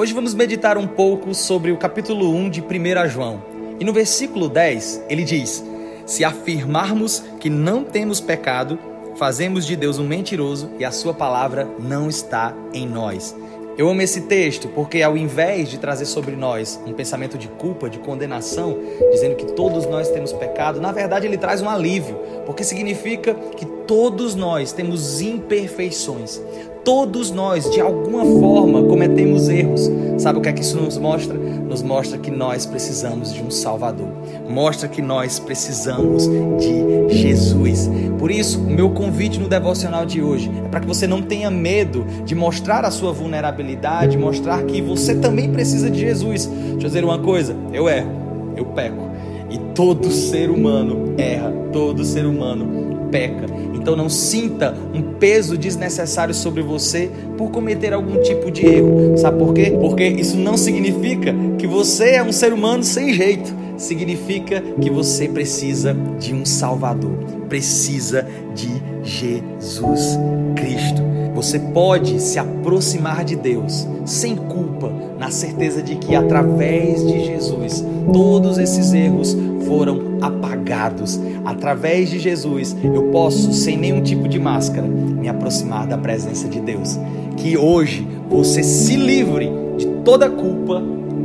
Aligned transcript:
Hoje 0.00 0.12
vamos 0.12 0.32
meditar 0.32 0.78
um 0.78 0.86
pouco 0.86 1.34
sobre 1.34 1.72
o 1.72 1.76
capítulo 1.76 2.32
1 2.32 2.50
de 2.50 2.60
1 2.60 3.08
João. 3.08 3.42
E 3.80 3.84
no 3.84 3.92
versículo 3.92 4.48
10 4.48 5.06
ele 5.08 5.24
diz: 5.24 5.64
Se 6.06 6.22
afirmarmos 6.22 7.24
que 7.40 7.50
não 7.50 7.82
temos 7.82 8.20
pecado, 8.20 8.78
fazemos 9.16 9.66
de 9.66 9.74
Deus 9.74 9.98
um 9.98 10.06
mentiroso 10.06 10.70
e 10.78 10.84
a 10.84 10.92
sua 10.92 11.12
palavra 11.12 11.68
não 11.80 12.08
está 12.08 12.54
em 12.72 12.86
nós. 12.86 13.34
Eu 13.76 13.88
amo 13.88 14.00
esse 14.00 14.20
texto 14.20 14.68
porque, 14.68 15.02
ao 15.02 15.16
invés 15.16 15.68
de 15.68 15.78
trazer 15.78 16.04
sobre 16.04 16.36
nós 16.36 16.80
um 16.86 16.92
pensamento 16.92 17.36
de 17.36 17.48
culpa, 17.48 17.90
de 17.90 17.98
condenação, 17.98 18.78
dizendo 19.10 19.34
que 19.34 19.52
todos 19.52 19.84
nós 19.86 20.08
temos 20.10 20.32
pecado, 20.32 20.80
na 20.80 20.92
verdade 20.92 21.26
ele 21.26 21.36
traz 21.36 21.60
um 21.60 21.68
alívio, 21.68 22.16
porque 22.46 22.62
significa 22.62 23.34
que 23.34 23.66
todos 23.66 24.36
nós 24.36 24.70
temos 24.70 25.20
imperfeições. 25.20 26.40
Todos 26.88 27.30
nós, 27.30 27.68
de 27.68 27.82
alguma 27.82 28.24
forma, 28.40 28.82
cometemos 28.84 29.50
erros. 29.50 29.90
Sabe 30.16 30.38
o 30.38 30.40
que 30.40 30.48
é 30.48 30.54
que 30.54 30.62
isso 30.62 30.80
nos 30.80 30.96
mostra? 30.96 31.36
Nos 31.36 31.82
mostra 31.82 32.16
que 32.16 32.30
nós 32.30 32.64
precisamos 32.64 33.34
de 33.34 33.42
um 33.42 33.50
Salvador. 33.50 34.08
Mostra 34.48 34.88
que 34.88 35.02
nós 35.02 35.38
precisamos 35.38 36.26
de 36.26 37.14
Jesus. 37.14 37.90
Por 38.18 38.30
isso, 38.30 38.58
o 38.58 38.70
meu 38.70 38.88
convite 38.88 39.38
no 39.38 39.48
devocional 39.48 40.06
de 40.06 40.22
hoje 40.22 40.50
é 40.64 40.68
para 40.70 40.80
que 40.80 40.86
você 40.86 41.06
não 41.06 41.20
tenha 41.20 41.50
medo 41.50 42.06
de 42.24 42.34
mostrar 42.34 42.86
a 42.86 42.90
sua 42.90 43.12
vulnerabilidade, 43.12 44.16
mostrar 44.16 44.62
que 44.62 44.80
você 44.80 45.14
também 45.14 45.52
precisa 45.52 45.90
de 45.90 46.00
Jesus. 46.00 46.46
Deixa 46.46 46.72
eu 46.72 46.78
dizer 46.78 47.04
uma 47.04 47.18
coisa: 47.18 47.54
eu 47.70 47.86
erro, 47.86 48.10
eu 48.56 48.64
peco. 48.64 49.07
E 49.50 49.58
todo 49.74 50.10
ser 50.10 50.50
humano 50.50 51.14
erra, 51.16 51.50
todo 51.72 52.04
ser 52.04 52.26
humano 52.26 53.06
peca. 53.10 53.46
Então 53.74 53.96
não 53.96 54.08
sinta 54.08 54.74
um 54.92 55.14
peso 55.14 55.56
desnecessário 55.56 56.34
sobre 56.34 56.62
você 56.62 57.10
por 57.36 57.50
cometer 57.50 57.92
algum 57.92 58.20
tipo 58.20 58.50
de 58.50 58.66
erro. 58.66 59.16
Sabe 59.16 59.38
por 59.38 59.54
quê? 59.54 59.76
Porque 59.80 60.06
isso 60.06 60.36
não 60.36 60.56
significa 60.56 61.34
que 61.58 61.66
você 61.66 62.16
é 62.16 62.22
um 62.22 62.32
ser 62.32 62.52
humano 62.52 62.82
sem 62.82 63.12
jeito. 63.14 63.54
Significa 63.76 64.60
que 64.80 64.90
você 64.90 65.28
precisa 65.28 65.96
de 66.18 66.34
um 66.34 66.44
Salvador, 66.44 67.16
precisa 67.48 68.26
de 68.54 68.82
Jesus 69.04 70.18
Cristo. 70.56 71.00
Você 71.34 71.60
pode 71.60 72.20
se 72.20 72.38
aproximar 72.38 73.24
de 73.24 73.36
Deus 73.36 73.86
sem 74.04 74.34
culpa, 74.34 74.92
na 75.16 75.30
certeza 75.30 75.80
de 75.80 75.94
que 75.94 76.16
através 76.16 77.06
de 77.06 77.24
Jesus 77.24 77.67
todos 78.12 78.58
esses 78.58 78.92
erros 78.92 79.36
foram 79.66 80.18
apagados. 80.20 81.20
Através 81.44 82.10
de 82.10 82.18
Jesus 82.18 82.76
eu 82.82 83.04
posso, 83.04 83.52
sem 83.52 83.76
nenhum 83.76 84.02
tipo 84.02 84.28
de 84.28 84.38
máscara, 84.38 84.86
me 84.86 85.28
aproximar 85.28 85.86
da 85.86 85.98
presença 85.98 86.48
de 86.48 86.60
Deus. 86.60 86.98
Que 87.36 87.56
hoje 87.56 88.06
você 88.28 88.62
se 88.62 88.96
livre 88.96 89.50
de 89.76 89.86
toda 90.04 90.28
culpa, 90.28 90.82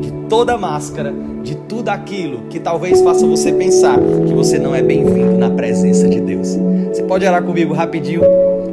de 0.00 0.12
toda 0.28 0.58
máscara, 0.58 1.14
de 1.42 1.56
tudo 1.56 1.88
aquilo 1.88 2.42
que 2.48 2.58
talvez 2.58 3.00
faça 3.00 3.26
você 3.26 3.52
pensar 3.52 3.98
que 4.26 4.32
você 4.32 4.58
não 4.58 4.74
é 4.74 4.82
bem-vindo 4.82 5.36
na 5.36 5.50
presença 5.50 6.08
de 6.08 6.20
Deus. 6.20 6.58
Você 6.88 7.02
pode 7.02 7.26
orar 7.26 7.42
comigo 7.42 7.74
rapidinho? 7.74 8.22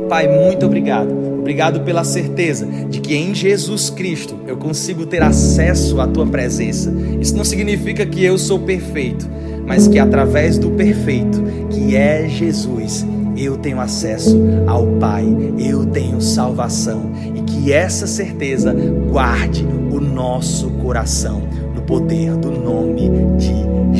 Pai, 0.10 0.28
muito 0.28 0.66
obrigado 0.66 1.31
Obrigado 1.42 1.82
pela 1.82 2.04
certeza 2.04 2.68
de 2.88 3.02
que 3.02 3.16
em 3.16 3.34
Jesus 3.34 3.90
Cristo 3.90 4.38
eu 4.46 4.56
consigo 4.58 5.08
ter 5.08 5.24
acesso 5.24 6.00
à 6.00 6.08
tua 6.08 6.26
presença. 6.26 6.94
Isso 7.20 7.36
não 7.36 7.44
significa 7.44 8.06
que 8.06 8.24
eu 8.24 8.38
sou 8.38 8.60
perfeito, 8.60 9.28
mas 9.66 9.88
que 9.88 9.98
através 9.98 10.60
do 10.60 10.70
perfeito, 10.72 11.44
que 11.72 11.96
é 11.96 12.30
Jesus, 12.30 13.04
eu 13.36 13.58
tenho 13.58 13.82
acesso 13.82 14.40
ao 14.68 14.86
Pai, 15.00 15.26
eu 15.58 15.84
tenho 15.88 16.22
salvação 16.22 17.12
e 17.36 17.42
que 17.42 17.74
essa 17.74 18.06
certeza 18.06 18.74
guarde 19.12 19.66
o 19.92 20.00
nosso 20.00 20.70
coração 20.70 21.42
no 21.74 21.82
poder 21.82 22.36
do 22.36 22.52
nome 22.52 23.10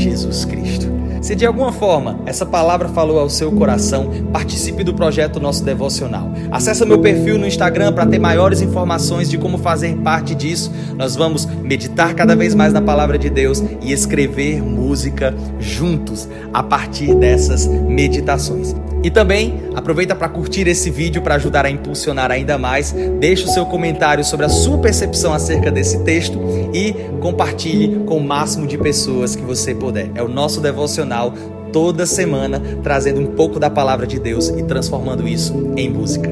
Jesus 0.02 0.46
Cristo. 0.46 1.02
Se 1.22 1.36
de 1.36 1.46
alguma 1.46 1.72
forma 1.72 2.20
essa 2.26 2.46
palavra 2.48 2.90
falou 2.90 3.20
ao 3.20 3.30
seu 3.30 3.52
coração, 3.52 4.10
participe 4.34 4.84
do 4.84 4.96
projeto 4.96 5.40
Nosso 5.40 5.64
Devocional. 5.64 6.32
Acesse 6.52 6.84
meu 6.84 6.98
perfil 6.98 7.38
no 7.38 7.46
Instagram 7.46 7.94
para 7.94 8.08
ter 8.08 8.18
maiores 8.18 8.60
informações 8.60 9.30
de 9.30 9.38
como 9.38 9.60
fazer 9.60 9.96
parte 9.98 10.34
disso. 10.34 10.74
Nós 10.98 11.16
vamos 11.16 11.46
meditar 11.46 12.16
cada 12.16 12.36
vez 12.36 12.56
mais 12.56 12.74
na 12.74 12.82
palavra 12.82 13.20
de 13.20 13.30
Deus 13.30 13.64
e 13.82 13.92
escrever 13.92 14.64
música 14.64 15.36
juntos 15.60 16.28
a 16.52 16.64
partir 16.64 17.14
dessas 17.14 17.68
meditações. 17.68 18.76
E 19.04 19.10
também 19.10 19.64
aproveita 19.74 20.16
para 20.16 20.30
curtir 20.30 20.68
esse 20.68 20.92
vídeo 20.92 21.24
para 21.24 21.36
ajudar 21.36 21.66
a 21.66 21.72
impulsionar 21.72 22.30
ainda 22.30 22.58
mais. 22.58 22.94
Deixe 23.20 23.46
o 23.46 23.48
seu 23.48 23.66
comentário 23.66 24.24
sobre 24.24 24.46
a 24.46 24.50
sua 24.50 24.78
percepção 24.78 25.34
acerca 25.34 25.72
desse 25.72 26.04
texto 26.04 26.40
e 26.72 26.94
compartilhe 27.20 28.04
com 28.06 28.18
o 28.18 28.24
máximo 28.24 28.68
de 28.68 28.78
pessoas 28.78 29.36
que 29.36 29.42
você 29.42 29.74
É 30.00 30.24
o 30.24 30.28
nosso 30.28 30.62
devocional 30.62 31.34
toda 31.72 32.06
semana 32.06 32.62
trazendo 32.84 33.22
um 33.22 33.28
pouco 33.28 33.60
da 33.60 33.70
palavra 33.70 34.06
de 34.06 34.20
Deus 34.20 34.50
e 34.50 34.64
transformando 34.64 35.28
isso 35.28 35.74
em 35.76 35.90
música. 35.90 36.30